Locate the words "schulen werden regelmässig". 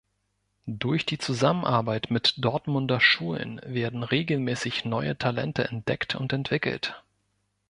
2.99-4.83